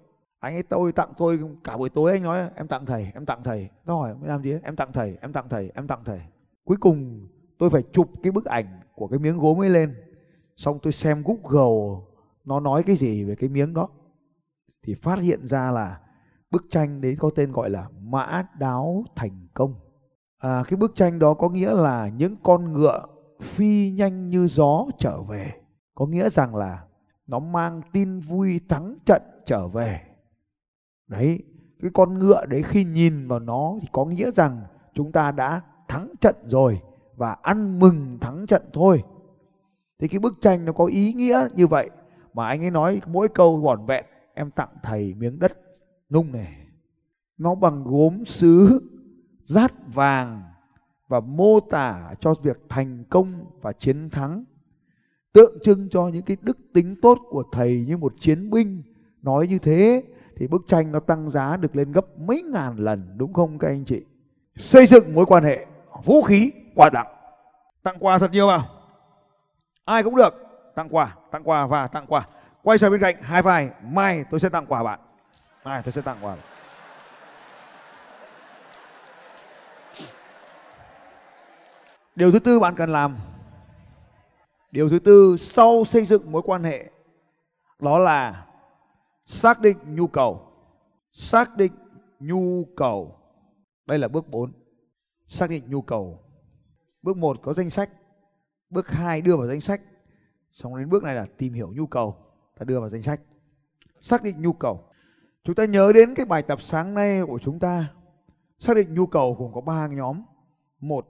anh 0.46 0.56
ấy 0.56 0.64
tôi 0.64 0.92
tặng 0.92 1.14
tôi 1.18 1.40
cả 1.64 1.78
buổi 1.78 1.90
tối 1.90 2.12
anh 2.12 2.24
nói 2.24 2.50
em 2.56 2.68
tặng 2.68 2.86
thầy 2.86 3.12
em 3.14 3.26
tặng 3.26 3.44
thầy. 3.44 3.70
Tôi 3.86 3.96
hỏi 3.96 4.16
mới 4.16 4.30
làm 4.30 4.44
gì 4.44 4.54
em 4.64 4.76
tặng 4.76 4.92
thầy 4.94 5.18
em 5.22 5.34
tặng 5.34 5.50
thầy 5.50 5.72
em 5.76 5.88
tặng 5.88 6.04
thầy. 6.06 6.22
Cuối 6.64 6.78
cùng 6.80 7.28
tôi 7.58 7.70
phải 7.70 7.84
chụp 7.92 8.10
cái 8.24 8.32
bức 8.32 8.46
ảnh 8.46 8.80
của 8.96 9.08
cái 9.08 9.20
miếng 9.20 9.38
gốm 9.38 9.62
ấy 9.62 9.70
lên. 9.70 9.96
Xong 10.56 10.80
tôi 10.82 10.94
xem 10.94 11.24
google 11.24 12.02
nó 12.46 12.60
nói 12.60 12.84
cái 12.84 12.96
gì 12.96 13.24
về 13.24 13.36
cái 13.36 13.50
miếng 13.50 13.74
đó. 13.74 13.88
Thì 14.84 14.96
phát 14.96 15.20
hiện 15.20 15.48
ra 15.48 15.72
là 15.72 16.00
bức 16.52 16.66
tranh 16.70 17.02
đấy 17.02 17.16
có 17.20 17.30
tên 17.36 17.52
gọi 17.52 17.70
là 17.70 17.90
mã 18.02 18.44
đáo 18.60 19.04
thành 19.16 19.48
công. 19.54 19.76
À, 20.38 20.64
cái 20.68 20.78
bức 20.78 20.96
tranh 20.96 21.20
đó 21.20 21.34
có 21.34 21.50
nghĩa 21.50 21.74
là 21.74 22.10
những 22.10 22.36
con 22.44 22.74
ngựa 22.74 23.06
phi 23.42 23.92
nhanh 23.92 24.30
như 24.30 24.48
gió 24.48 24.86
trở 25.00 25.22
về. 25.22 25.52
Có 25.96 26.06
nghĩa 26.06 26.30
rằng 26.30 26.56
là 26.56 26.84
nó 27.28 27.40
mang 27.40 27.82
tin 27.92 28.20
vui 28.20 28.62
thắng 28.70 28.98
trận 29.06 29.22
trở 29.46 29.68
về. 29.68 30.02
Đấy, 31.08 31.44
cái 31.82 31.92
con 31.94 32.20
ngựa 32.20 32.46
đấy 32.46 32.64
khi 32.64 32.84
nhìn 32.84 33.28
vào 33.28 33.40
nó 33.40 33.76
thì 33.82 33.88
có 33.92 34.06
nghĩa 34.06 34.32
rằng 34.32 34.62
chúng 34.94 35.12
ta 35.12 35.32
đã 35.32 35.62
thắng 35.88 36.10
trận 36.22 36.36
rồi 36.48 36.82
và 37.16 37.38
ăn 37.42 37.80
mừng 37.80 38.18
thắng 38.22 38.46
trận 38.46 38.62
thôi. 38.74 39.04
Thì 40.00 40.08
cái 40.08 40.20
bức 40.20 40.34
tranh 40.42 40.66
nó 40.66 40.72
có 40.72 40.86
ý 40.86 41.14
nghĩa 41.14 41.48
như 41.56 41.68
vậy 41.68 41.90
mà 42.34 42.48
anh 42.48 42.64
ấy 42.64 42.72
nói 42.72 43.02
mỗi 43.08 43.28
câu 43.28 43.58
vỏn 43.58 43.86
vẹn 43.86 44.06
em 44.34 44.52
tặng 44.52 44.70
thầy 44.84 45.14
miếng 45.14 45.40
đất 45.40 45.58
nung 46.10 46.32
này. 46.32 46.68
Nó 47.38 47.56
bằng 47.56 47.84
gốm 47.84 48.26
sứ 48.26 48.82
rát 49.46 49.72
vàng 49.94 50.44
và 51.08 51.20
mô 51.20 51.60
tả 51.60 52.14
cho 52.20 52.34
việc 52.44 52.58
thành 52.70 53.04
công 53.10 53.46
và 53.62 53.74
chiến 53.74 54.10
thắng 54.10 54.44
tượng 55.34 55.60
trưng 55.64 55.90
cho 55.90 56.08
những 56.08 56.26
cái 56.26 56.38
đức 56.42 56.58
tính 56.74 56.96
tốt 57.02 57.20
của 57.30 57.44
thầy 57.52 57.86
như 57.88 57.98
một 57.98 58.14
chiến 58.20 58.50
binh 58.50 58.84
nói 59.22 59.48
như 59.48 59.60
thế 59.60 60.04
thì 60.38 60.48
bức 60.48 60.62
tranh 60.68 60.92
nó 60.92 61.00
tăng 61.00 61.30
giá 61.30 61.58
được 61.58 61.76
lên 61.76 61.92
gấp 61.92 62.06
mấy 62.18 62.44
ngàn 62.44 62.76
lần, 62.76 63.18
đúng 63.18 63.34
không 63.34 63.60
các 63.60 63.68
anh 63.68 63.86
chị? 63.86 64.06
Xây 64.56 64.88
dựng 64.88 65.16
mối 65.16 65.26
quan 65.26 65.44
hệ 65.44 65.66
vũ 66.04 66.22
khí 66.22 66.52
quà 66.76 66.90
tặng 66.90 67.08
tặng 67.84 67.98
quà 68.00 68.20
thật 68.20 68.32
nhiều 68.32 68.48
vào. 68.48 68.68
Ai 69.86 70.04
cũng 70.04 70.16
được. 70.16 70.34
Tặng 70.76 70.90
quà 70.90 71.16
tặng 71.32 71.44
quà 71.44 71.68
và 71.68 71.88
tặng 71.88 72.06
quà. 72.08 72.28
Quay 72.64 72.78
sang 72.78 72.92
bên 72.92 73.02
cạnh, 73.02 73.16
hai 73.22 73.42
vai. 73.42 73.70
Mai, 73.84 74.26
tôi 74.32 74.40
sẽ 74.40 74.50
tặng 74.50 74.66
quà 74.66 74.84
bạn. 74.84 75.00
Mai, 75.64 75.82
tôi 75.84 75.92
sẽ 75.92 76.02
tặng 76.02 76.18
quà 76.22 76.36
điều 82.16 82.32
thứ 82.32 82.40
tư 82.40 82.60
bạn 82.60 82.76
cần 82.76 82.92
làm. 82.92 83.18
Điều 84.72 84.90
thứ 84.90 85.00
tư 85.00 85.38
sau 85.40 85.84
xây 85.86 86.06
dựng 86.06 86.32
mối 86.32 86.42
quan 86.46 86.64
hệ, 86.64 86.90
đó 87.80 88.00
là 88.00 88.46
xác 89.26 89.62
định 89.62 89.78
nhu 89.86 90.08
cầu. 90.08 90.52
Xác 91.12 91.58
định 91.58 91.72
nhu 92.20 92.66
cầu. 92.76 93.20
Đây 93.86 94.00
là 94.00 94.08
bước 94.08 94.30
4 94.30 94.52
xác 95.28 95.50
định 95.50 95.64
nhu 95.68 95.82
cầu. 95.82 96.20
Bước 97.02 97.18
1 97.18 97.40
có 97.44 97.54
danh 97.54 97.70
sách. 97.70 97.90
Bước 98.70 98.92
2 98.92 99.22
đưa 99.22 99.38
vào 99.38 99.48
danh 99.48 99.62
sách. 99.62 99.82
Xong 100.52 100.78
đến 100.78 100.90
bước 100.90 101.04
này 101.04 101.16
là 101.16 101.26
tìm 101.38 101.54
hiểu 101.54 101.74
nhu 101.74 101.88
cầu. 101.88 102.16
Ta 102.58 102.64
đưa 102.64 102.80
vào 102.80 102.90
danh 102.90 103.04
sách. 103.04 103.22
Xác 104.02 104.24
định 104.24 104.42
nhu 104.42 104.54
cầu. 104.54 104.84
Chúng 105.44 105.56
ta 105.56 105.66
nhớ 105.66 105.92
đến 105.94 106.16
cái 106.16 106.26
bài 106.26 106.44
tập 106.44 106.62
sáng 106.62 106.94
nay 106.94 107.22
của 107.28 107.40
chúng 107.40 107.60
ta. 107.60 107.94
Xác 108.60 108.76
định 108.76 108.94
nhu 108.94 109.06
cầu 109.06 109.36
gồm 109.40 109.54
có 109.54 109.62
ba 109.62 109.88
nhóm. 109.88 110.22
Một, 110.80 111.08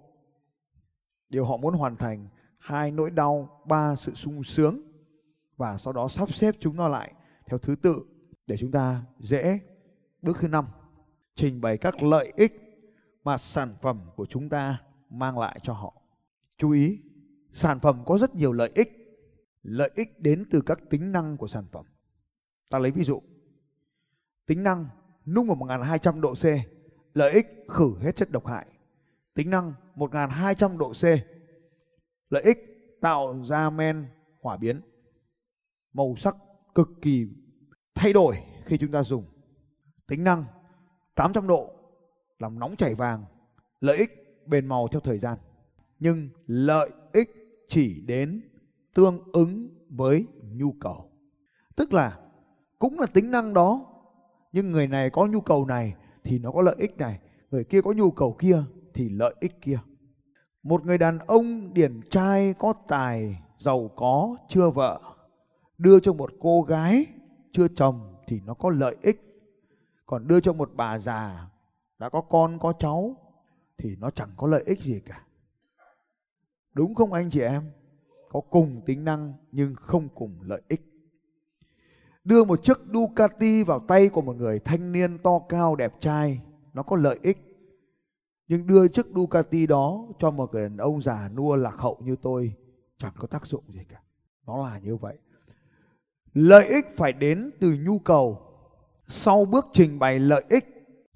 điều 1.29 1.45
họ 1.45 1.57
muốn 1.57 1.73
hoàn 1.73 1.95
thành. 1.95 2.27
Hai, 2.57 2.91
nỗi 2.91 3.11
đau. 3.11 3.61
Ba, 3.65 3.95
sự 3.95 4.13
sung 4.15 4.43
sướng. 4.43 4.81
Và 5.57 5.77
sau 5.77 5.93
đó 5.93 6.07
sắp 6.07 6.33
xếp 6.33 6.55
chúng 6.59 6.75
nó 6.75 6.87
lại 6.87 7.13
theo 7.45 7.57
thứ 7.57 7.75
tự 7.75 8.05
để 8.47 8.57
chúng 8.57 8.71
ta 8.71 9.01
dễ 9.19 9.59
bước 10.21 10.37
thứ 10.41 10.47
năm, 10.47 10.65
trình 11.35 11.61
bày 11.61 11.77
các 11.77 12.03
lợi 12.03 12.33
ích 12.35 12.61
mà 13.23 13.37
sản 13.37 13.75
phẩm 13.81 14.01
của 14.15 14.25
chúng 14.25 14.49
ta 14.49 14.81
mang 15.09 15.39
lại 15.39 15.59
cho 15.63 15.73
họ 15.73 16.01
chú 16.57 16.71
ý, 16.71 17.01
sản 17.51 17.79
phẩm 17.79 18.03
có 18.05 18.17
rất 18.17 18.35
nhiều 18.35 18.51
lợi 18.51 18.71
ích 18.75 19.01
lợi 19.63 19.91
ích 19.95 20.19
đến 20.19 20.45
từ 20.51 20.61
các 20.61 20.79
tính 20.89 21.11
năng 21.11 21.37
của 21.37 21.47
sản 21.47 21.65
phẩm 21.71 21.85
ta 22.69 22.79
lấy 22.79 22.91
ví 22.91 23.03
dụ, 23.03 23.21
tính 24.45 24.63
năng 24.63 24.87
nung 25.25 25.49
ở 25.49 25.55
1200 25.55 26.21
độ 26.21 26.33
C, 26.33 26.45
lợi 27.13 27.31
ích 27.31 27.47
khử 27.67 27.95
hết 28.01 28.15
chất 28.15 28.31
độc 28.31 28.47
hại. 28.47 28.67
Tính 29.33 29.49
năng 29.49 29.73
1200 29.95 30.77
độ 30.77 30.93
C. 30.93 31.03
Lợi 32.29 32.43
ích 32.43 32.57
tạo 33.01 33.43
ra 33.45 33.69
men 33.69 34.07
hỏa 34.41 34.57
biến. 34.57 34.81
Màu 35.93 36.15
sắc 36.17 36.35
cực 36.75 36.89
kỳ 37.01 37.27
thay 37.95 38.13
đổi 38.13 38.37
khi 38.65 38.77
chúng 38.77 38.91
ta 38.91 39.03
dùng. 39.03 39.25
Tính 40.07 40.23
năng 40.23 40.45
800 41.15 41.47
độ 41.47 41.71
làm 42.39 42.59
nóng 42.59 42.75
chảy 42.75 42.95
vàng. 42.95 43.25
Lợi 43.79 43.97
ích 43.97 44.11
bền 44.45 44.65
màu 44.65 44.87
theo 44.87 45.01
thời 45.01 45.19
gian. 45.19 45.37
Nhưng 45.99 46.29
lợi 46.47 46.89
ích 47.13 47.29
chỉ 47.69 48.01
đến 48.01 48.41
tương 48.93 49.19
ứng 49.33 49.69
với 49.89 50.27
nhu 50.41 50.71
cầu. 50.71 51.11
Tức 51.75 51.93
là 51.93 52.19
cũng 52.79 52.99
là 52.99 53.05
tính 53.05 53.31
năng 53.31 53.53
đó 53.53 53.95
nhưng 54.51 54.71
người 54.71 54.87
này 54.87 55.09
có 55.09 55.25
nhu 55.25 55.41
cầu 55.41 55.65
này 55.65 55.95
thì 56.23 56.39
nó 56.39 56.51
có 56.51 56.61
lợi 56.61 56.75
ích 56.77 56.97
này, 56.97 57.19
người 57.51 57.63
kia 57.63 57.81
có 57.81 57.91
nhu 57.91 58.11
cầu 58.11 58.35
kia 58.39 58.63
thì 58.93 59.09
lợi 59.09 59.35
ích 59.39 59.61
kia. 59.61 59.79
Một 60.63 60.85
người 60.85 60.97
đàn 60.97 61.19
ông 61.19 61.73
điển 61.73 62.01
trai 62.09 62.53
có 62.59 62.73
tài, 62.87 63.41
giàu 63.57 63.91
có, 63.95 64.37
chưa 64.49 64.69
vợ 64.69 64.99
đưa 65.77 65.99
cho 65.99 66.13
một 66.13 66.31
cô 66.39 66.61
gái 66.61 67.05
chưa 67.51 67.67
chồng 67.67 68.15
thì 68.27 68.41
nó 68.45 68.53
có 68.53 68.69
lợi 68.69 68.95
ích. 69.01 69.21
Còn 70.05 70.27
đưa 70.27 70.39
cho 70.39 70.53
một 70.53 70.71
bà 70.75 70.99
già 70.99 71.49
đã 71.99 72.09
có 72.09 72.21
con, 72.21 72.59
có 72.59 72.73
cháu 72.79 73.15
thì 73.77 73.95
nó 73.99 74.11
chẳng 74.11 74.29
có 74.37 74.47
lợi 74.47 74.63
ích 74.65 74.81
gì 74.81 74.99
cả. 75.05 75.25
Đúng 76.73 76.95
không 76.95 77.13
anh 77.13 77.29
chị 77.29 77.41
em? 77.41 77.63
Có 78.29 78.41
cùng 78.41 78.81
tính 78.85 79.05
năng 79.05 79.33
nhưng 79.51 79.75
không 79.75 80.09
cùng 80.15 80.41
lợi 80.41 80.61
ích. 80.67 80.81
Đưa 82.23 82.43
một 82.43 82.63
chiếc 82.63 82.77
Ducati 82.93 83.63
vào 83.63 83.79
tay 83.79 84.09
của 84.09 84.21
một 84.21 84.35
người 84.35 84.59
thanh 84.59 84.91
niên 84.91 85.17
to 85.17 85.39
cao 85.49 85.75
đẹp 85.75 85.93
trai, 85.99 86.41
nó 86.73 86.83
có 86.83 86.95
lợi 86.95 87.19
ích. 87.21 87.37
Nhưng 88.47 88.67
đưa 88.67 88.87
chiếc 88.87 89.05
Ducati 89.15 89.67
đó 89.67 90.07
cho 90.19 90.31
một 90.31 90.53
người 90.53 90.61
đàn 90.61 90.77
ông 90.77 91.01
già 91.01 91.29
nua 91.29 91.55
lạc 91.55 91.75
hậu 91.77 91.97
như 92.01 92.15
tôi 92.21 92.53
chẳng 92.97 93.13
có 93.17 93.27
tác 93.27 93.45
dụng 93.45 93.63
gì 93.67 93.79
cả. 93.89 94.01
Nó 94.45 94.63
là 94.63 94.79
như 94.79 94.95
vậy. 94.95 95.17
Lợi 96.35 96.67
ích 96.67 96.85
phải 96.95 97.13
đến 97.13 97.51
từ 97.59 97.77
nhu 97.81 97.99
cầu. 97.99 98.41
Sau 99.07 99.45
bước 99.45 99.65
trình 99.73 99.99
bày 99.99 100.19
lợi 100.19 100.43
ích, 100.49 100.65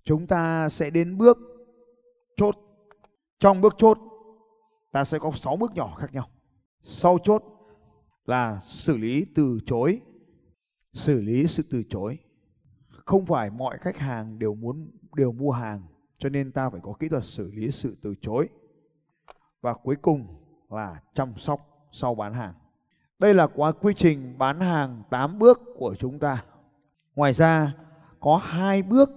chúng 0.04 0.28
ta 0.28 0.70
sẽ 0.70 0.90
đến 0.90 1.18
bước 1.18 1.38
chốt. 2.38 2.56
Trong 3.40 3.62
bước 3.62 3.76
chốt, 3.78 3.98
ta 4.92 5.04
sẽ 5.04 5.20
có 5.20 5.32
6 5.32 5.56
bước 5.56 5.72
nhỏ 5.76 5.96
khác 5.96 6.14
nhau. 6.14 6.30
Sau 6.82 7.18
chốt 7.24 7.44
là 8.26 8.62
xử 8.66 8.98
lý 8.98 9.26
từ 9.36 9.60
chối. 9.66 10.02
Xử 10.94 11.22
lý 11.22 11.48
sự 11.48 11.64
từ 11.70 11.84
chối. 11.90 12.18
Không 12.90 13.26
phải 13.26 13.50
mọi 13.50 13.78
khách 13.78 13.98
hàng 13.98 14.40
đều 14.40 14.56
muốn 14.56 14.92
đều 15.16 15.32
mua 15.32 15.52
hàng, 15.52 15.84
cho 16.18 16.30
nên 16.30 16.52
ta 16.52 16.70
phải 16.70 16.82
có 16.84 16.94
kỹ 16.94 17.10
thuật 17.10 17.26
xử 17.26 17.52
lý 17.52 17.72
sự 17.72 17.98
từ 18.02 18.16
chối. 18.22 18.50
Và 19.62 19.74
cuối 19.74 19.96
cùng 20.02 20.28
là 20.70 21.02
chăm 21.14 21.34
sóc 21.38 21.90
sau 21.92 22.16
bán 22.16 22.34
hàng. 22.34 22.54
Đây 23.20 23.34
là 23.34 23.48
quá 23.48 23.72
quy 23.72 23.94
trình 23.94 24.38
bán 24.38 24.60
hàng 24.60 25.04
8 25.10 25.40
bước 25.40 25.62
của 25.76 25.96
chúng 26.00 26.20
ta. 26.20 26.44
Ngoài 27.16 27.34
ra, 27.34 27.74
có 28.20 28.38
hai 28.38 28.84
bước 28.84 29.10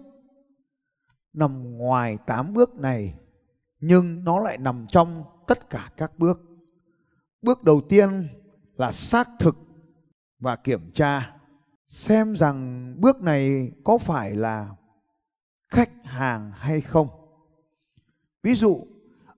nằm 1.33 1.79
ngoài 1.79 2.19
8 2.27 2.55
bước 2.55 2.75
này, 2.75 3.15
nhưng 3.81 4.25
nó 4.25 4.41
lại 4.41 4.59
nằm 4.59 4.87
trong 4.89 5.25
tất 5.47 5.71
cả 5.71 5.91
các 5.97 6.19
bước. 6.19 6.41
Bước 7.43 7.63
đầu 7.63 7.81
tiên 7.89 8.29
là 8.77 8.93
xác 8.93 9.29
thực 9.39 9.57
và 10.39 10.57
kiểm 10.57 10.91
tra, 10.95 11.37
xem 11.89 12.37
rằng 12.37 12.95
bước 13.01 13.23
này 13.23 13.73
có 13.85 13.99
phải 13.99 14.37
là 14.37 14.69
khách 15.69 16.05
hàng 16.05 16.53
hay 16.55 16.81
không. 16.81 17.09
Ví 18.43 18.55
dụ, 18.55 18.87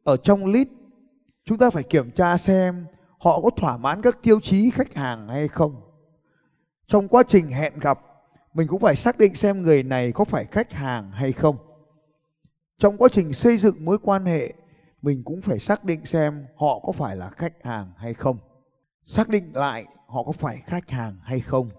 ở 0.05 0.17
trong 0.17 0.47
list, 0.47 0.69
chúng 1.45 1.59
ta 1.59 1.71
phải 1.71 1.83
kiểm 1.83 2.11
tra 2.11 2.37
xem 2.37 2.87
họ 3.25 3.41
có 3.41 3.51
thỏa 3.51 3.77
mãn 3.77 4.03
các 4.03 4.19
tiêu 4.23 4.41
chí 4.41 4.71
khách 4.71 4.95
hàng 4.95 5.29
hay 5.29 5.49
không. 5.49 5.83
Trong 6.87 7.09
quá 7.09 7.23
trình 7.29 7.49
hẹn 7.49 7.79
gặp, 7.79 8.01
mình 8.55 8.69
cũng 8.69 8.81
phải 8.81 8.97
xác 8.97 9.19
định 9.19 9.35
xem 9.35 9.63
người 9.63 9.83
này 9.83 10.13
có 10.13 10.25
phải 10.25 10.45
khách 10.45 10.73
hàng 10.73 11.11
hay 11.11 11.33
không. 11.33 11.57
Trong 12.79 12.97
quá 12.97 13.09
trình 13.13 13.33
xây 13.33 13.59
dựng 13.59 13.85
mối 13.85 13.99
quan 14.03 14.25
hệ, 14.25 14.55
mình 15.03 15.23
cũng 15.25 15.43
phải 15.43 15.59
xác 15.59 15.85
định 15.85 16.05
xem 16.05 16.47
họ 16.57 16.79
có 16.79 16.93
phải 16.93 17.17
là 17.17 17.29
khách 17.29 17.65
hàng 17.65 17.93
hay 17.97 18.15
không. 18.15 18.39
Xác 19.05 19.29
định 19.29 19.53
lại 19.55 19.87
họ 20.07 20.23
có 20.23 20.33
phải 20.33 20.63
khách 20.67 20.91
hàng 20.91 21.19
hay 21.23 21.41
không. 21.41 21.71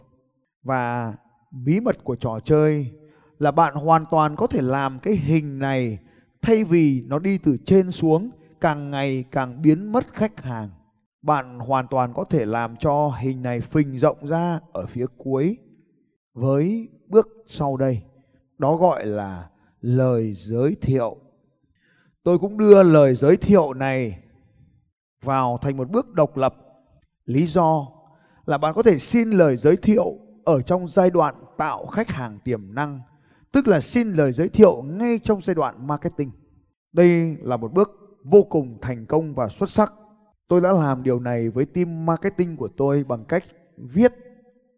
Và 0.64 1.14
bí 1.52 1.80
mật 1.80 2.04
của 2.04 2.16
trò 2.16 2.40
chơi 2.46 2.92
là 3.40 3.52
bạn 3.52 3.76
hoàn 3.76 4.06
toàn 4.12 4.36
có 4.36 4.48
thể 4.48 4.62
làm 4.62 5.00
cái 5.00 5.14
hình 5.14 5.60
này 5.60 5.98
thay 6.42 6.64
vì 6.64 7.04
nó 7.08 7.20
đi 7.20 7.38
từ 7.38 7.58
trên 7.66 7.92
xuống 7.92 8.30
càng 8.62 8.92
ngày 8.92 9.26
càng 9.32 9.62
biến 9.62 9.92
mất 9.92 10.14
khách 10.14 10.42
hàng 10.42 10.70
bạn 11.26 11.60
hoàn 11.60 11.88
toàn 11.88 12.14
có 12.14 12.26
thể 12.26 12.46
làm 12.46 12.76
cho 12.76 13.12
hình 13.20 13.42
này 13.42 13.62
phình 13.62 13.98
rộng 13.98 14.28
ra 14.28 14.60
ở 14.74 14.86
phía 14.86 15.06
cuối 15.18 15.58
với 16.34 16.90
bước 17.08 17.28
sau 17.48 17.78
đây. 17.78 18.02
Đó 18.58 18.76
gọi 18.76 19.06
là 19.06 19.50
lời 19.82 20.34
giới 20.36 20.76
thiệu. 20.82 21.18
Tôi 22.24 22.40
cũng 22.40 22.58
đưa 22.58 22.84
lời 22.84 23.16
giới 23.16 23.38
thiệu 23.38 23.74
này 23.74 24.20
vào 25.24 25.60
thành 25.62 25.78
một 25.78 25.90
bước 25.90 26.14
độc 26.14 26.38
lập. 26.38 26.56
Lý 27.26 27.46
do 27.46 27.88
là 28.46 28.58
bạn 28.58 28.74
có 28.76 28.84
thể 28.84 29.00
xin 29.00 29.32
lời 29.32 29.58
giới 29.58 29.76
thiệu 29.76 30.06
ở 30.44 30.62
trong 30.62 30.88
giai 30.88 31.10
đoạn 31.10 31.36
tạo 31.58 31.86
khách 31.86 32.10
hàng 32.10 32.40
tiềm 32.44 32.76
năng, 32.76 33.00
tức 33.52 33.68
là 33.68 33.82
xin 33.82 34.14
lời 34.14 34.32
giới 34.32 34.50
thiệu 34.50 34.82
ngay 34.82 35.20
trong 35.24 35.42
giai 35.42 35.56
đoạn 35.56 35.88
marketing. 35.88 36.32
Đây 36.92 37.38
là 37.42 37.58
một 37.58 37.74
bước 37.74 37.92
vô 38.24 38.44
cùng 38.44 38.78
thành 38.82 39.06
công 39.06 39.36
và 39.36 39.50
xuất 39.50 39.70
sắc. 39.70 39.94
Tôi 40.48 40.62
đã 40.62 40.72
làm 40.72 41.04
điều 41.04 41.20
này 41.20 41.50
với 41.50 41.66
team 41.66 42.06
marketing 42.06 42.58
của 42.58 42.68
tôi 42.78 43.04
bằng 43.04 43.26
cách 43.26 43.44
viết 43.78 44.14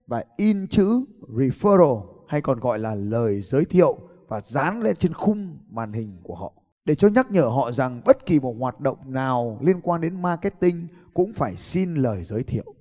và 0.08 0.24
in 0.38 0.68
chữ 0.68 1.06
referral, 1.28 2.06
hay 2.28 2.42
còn 2.42 2.60
gọi 2.60 2.80
là 2.80 2.96
lời 2.96 3.42
giới 3.42 3.66
thiệu 3.66 3.98
và 4.28 4.42
dán 4.42 4.82
lên 4.82 4.96
trên 4.96 5.14
khung 5.14 5.58
màn 5.70 5.94
hình 5.94 6.20
của 6.24 6.36
họ 6.36 6.54
để 6.88 6.96
cho 6.96 7.08
nhắc 7.08 7.32
nhở 7.32 7.46
họ 7.46 7.72
rằng 7.72 8.02
bất 8.06 8.26
kỳ 8.26 8.40
một 8.40 8.56
hoạt 8.60 8.80
động 8.80 8.98
nào 9.06 9.60
liên 9.62 9.82
quan 9.82 10.02
đến 10.02 10.22
marketing 10.22 10.88
cũng 11.14 11.34
phải 11.34 11.56
xin 11.56 11.96
lời 11.96 12.24
giới 12.24 12.44
thiệu. 12.44 12.76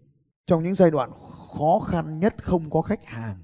Trong 0.47 0.63
những 0.63 0.75
giai 0.75 0.91
đoạn 0.91 1.11
khó 1.57 1.81
khăn 1.89 2.19
nhất 2.19 2.35
không 2.45 2.71
có 2.71 2.83
khách 2.83 3.05
hàng, 3.05 3.37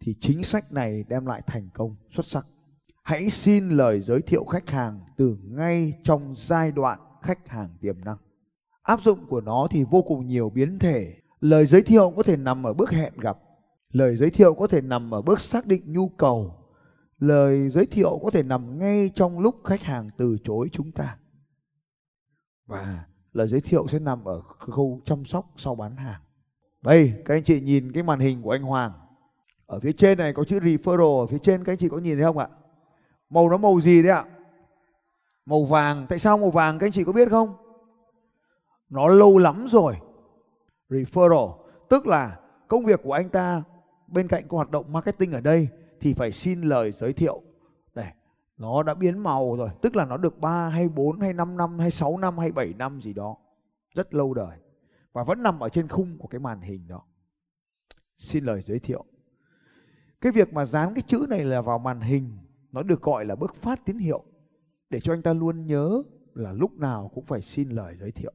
thì 0.00 0.14
chính 0.20 0.44
sách 0.44 0.72
này 0.72 1.04
đem 1.08 1.26
lại 1.26 1.42
thành 1.46 1.68
công 1.74 1.96
xuất 2.10 2.26
sắc. 2.26 2.46
Hãy 3.02 3.30
xin 3.30 3.68
lời 3.68 4.00
giới 4.00 4.22
thiệu 4.22 4.44
khách 4.44 4.70
hàng 4.70 5.00
từ 5.16 5.36
ngay 5.44 6.00
trong 6.04 6.34
giai 6.36 6.72
đoạn 6.72 6.98
khách 7.22 7.48
hàng 7.48 7.68
tiềm 7.80 8.04
năng. 8.04 8.16
Áp 8.90 9.00
dụng 9.04 9.26
của 9.26 9.40
nó 9.40 9.66
thì 9.70 9.84
vô 9.84 10.02
cùng 10.02 10.26
nhiều 10.26 10.50
biến 10.50 10.78
thể. 10.78 11.14
Lời 11.40 11.66
giới 11.66 11.82
thiệu 11.82 12.12
có 12.16 12.22
thể 12.22 12.36
nằm 12.36 12.66
ở 12.66 12.74
bước 12.74 12.90
hẹn 12.90 13.12
gặp. 13.16 13.38
Lời 13.92 14.16
giới 14.16 14.30
thiệu 14.30 14.54
có 14.54 14.66
thể 14.66 14.80
nằm 14.80 15.14
ở 15.14 15.22
bước 15.22 15.40
xác 15.40 15.66
định 15.66 15.92
nhu 15.92 16.08
cầu. 16.08 16.54
Lời 17.18 17.68
giới 17.68 17.86
thiệu 17.86 18.20
có 18.22 18.30
thể 18.30 18.42
nằm 18.42 18.78
ngay 18.78 19.10
trong 19.14 19.38
lúc 19.38 19.56
khách 19.64 19.82
hàng 19.82 20.10
từ 20.16 20.36
chối 20.44 20.68
chúng 20.72 20.92
ta. 20.92 21.16
Và 22.66 23.04
lời 23.32 23.48
giới 23.48 23.60
thiệu 23.60 23.86
sẽ 23.88 23.98
nằm 23.98 24.24
ở 24.24 24.40
khâu 24.58 25.00
chăm 25.04 25.24
sóc 25.24 25.46
sau 25.56 25.74
bán 25.74 25.96
hàng. 25.96 26.20
Đây, 26.82 27.12
các 27.24 27.34
anh 27.34 27.44
chị 27.44 27.60
nhìn 27.60 27.92
cái 27.92 28.02
màn 28.02 28.18
hình 28.20 28.42
của 28.42 28.50
anh 28.50 28.62
Hoàng. 28.62 28.92
Ở 29.66 29.80
phía 29.80 29.92
trên 29.92 30.18
này 30.18 30.32
có 30.32 30.44
chữ 30.44 30.58
referral, 30.58 31.20
ở 31.20 31.26
phía 31.26 31.38
trên 31.38 31.64
các 31.64 31.72
anh 31.72 31.78
chị 31.78 31.88
có 31.88 31.98
nhìn 31.98 32.16
thấy 32.16 32.24
không 32.24 32.38
ạ? 32.38 32.48
Màu 33.30 33.50
nó 33.50 33.56
màu 33.56 33.80
gì 33.80 34.02
đấy 34.02 34.12
ạ? 34.12 34.24
Màu 35.46 35.64
vàng. 35.64 36.06
Tại 36.08 36.18
sao 36.18 36.38
màu 36.38 36.50
vàng 36.50 36.78
các 36.78 36.86
anh 36.86 36.92
chị 36.92 37.04
có 37.04 37.12
biết 37.12 37.28
không? 37.30 37.69
Nó 38.90 39.08
lâu 39.08 39.38
lắm 39.38 39.66
rồi. 39.70 39.96
Referral, 40.88 41.58
tức 41.88 42.06
là 42.06 42.40
công 42.68 42.84
việc 42.84 43.00
của 43.02 43.12
anh 43.12 43.28
ta 43.28 43.62
bên 44.06 44.28
cạnh 44.28 44.48
có 44.48 44.56
hoạt 44.56 44.70
động 44.70 44.92
marketing 44.92 45.32
ở 45.32 45.40
đây 45.40 45.68
thì 46.00 46.14
phải 46.14 46.32
xin 46.32 46.60
lời 46.60 46.92
giới 46.92 47.12
thiệu. 47.12 47.42
Này, 47.94 48.14
nó 48.56 48.82
đã 48.82 48.94
biến 48.94 49.18
màu 49.18 49.56
rồi, 49.56 49.68
tức 49.82 49.96
là 49.96 50.04
nó 50.04 50.16
được 50.16 50.38
3 50.38 50.68
hay 50.68 50.88
4 50.88 51.20
hay 51.20 51.32
5 51.32 51.56
năm 51.56 51.78
hay 51.78 51.90
6 51.90 52.18
năm 52.18 52.38
hay 52.38 52.52
7 52.52 52.74
năm 52.78 53.00
gì 53.00 53.12
đó, 53.12 53.36
rất 53.94 54.14
lâu 54.14 54.34
đời 54.34 54.58
và 55.12 55.24
vẫn 55.24 55.42
nằm 55.42 55.60
ở 55.60 55.68
trên 55.68 55.88
khung 55.88 56.18
của 56.18 56.28
cái 56.28 56.38
màn 56.38 56.60
hình 56.60 56.88
đó. 56.88 57.02
Xin 58.18 58.44
lời 58.44 58.62
giới 58.62 58.78
thiệu. 58.78 59.04
Cái 60.20 60.32
việc 60.32 60.52
mà 60.52 60.64
dán 60.64 60.94
cái 60.94 61.02
chữ 61.06 61.26
này 61.30 61.44
là 61.44 61.60
vào 61.60 61.78
màn 61.78 62.00
hình, 62.00 62.38
nó 62.72 62.82
được 62.82 63.02
gọi 63.02 63.24
là 63.24 63.36
bước 63.36 63.54
phát 63.54 63.84
tín 63.84 63.98
hiệu. 63.98 64.24
Để 64.90 65.00
cho 65.00 65.12
anh 65.12 65.22
ta 65.22 65.32
luôn 65.32 65.66
nhớ 65.66 66.02
là 66.34 66.52
lúc 66.52 66.72
nào 66.72 67.10
cũng 67.14 67.24
phải 67.24 67.42
xin 67.42 67.68
lời 67.68 67.96
giới 68.00 68.12
thiệu. 68.12 68.32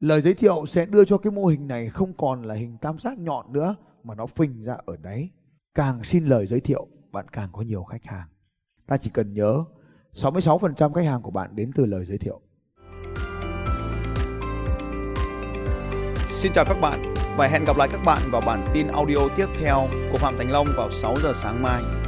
Lời 0.00 0.20
giới 0.20 0.34
thiệu 0.34 0.64
sẽ 0.68 0.86
đưa 0.86 1.04
cho 1.04 1.18
cái 1.18 1.30
mô 1.30 1.46
hình 1.46 1.68
này 1.68 1.88
không 1.88 2.12
còn 2.12 2.42
là 2.42 2.54
hình 2.54 2.76
tam 2.80 2.98
giác 2.98 3.18
nhọn 3.18 3.52
nữa 3.52 3.76
mà 4.04 4.14
nó 4.14 4.26
phình 4.26 4.64
ra 4.64 4.76
ở 4.86 4.96
đáy. 5.02 5.30
Càng 5.74 6.04
xin 6.04 6.26
lời 6.26 6.46
giới 6.46 6.60
thiệu, 6.60 6.86
bạn 7.12 7.26
càng 7.32 7.48
có 7.52 7.62
nhiều 7.62 7.84
khách 7.84 8.04
hàng. 8.04 8.28
Ta 8.86 8.96
chỉ 8.96 9.10
cần 9.10 9.34
nhớ 9.34 9.64
66% 10.14 10.92
khách 10.92 11.04
hàng 11.04 11.22
của 11.22 11.30
bạn 11.30 11.56
đến 11.56 11.70
từ 11.74 11.86
lời 11.86 12.04
giới 12.04 12.18
thiệu. 12.18 12.40
Xin 16.28 16.52
chào 16.52 16.64
các 16.64 16.80
bạn 16.80 17.14
và 17.36 17.46
hẹn 17.46 17.64
gặp 17.64 17.76
lại 17.76 17.88
các 17.92 18.00
bạn 18.04 18.22
vào 18.30 18.42
bản 18.46 18.66
tin 18.74 18.86
audio 18.86 19.28
tiếp 19.36 19.46
theo 19.60 19.88
của 20.12 20.18
Phạm 20.18 20.38
Thành 20.38 20.50
Long 20.50 20.66
vào 20.76 20.90
6 20.90 21.14
giờ 21.22 21.32
sáng 21.34 21.62
mai. 21.62 21.99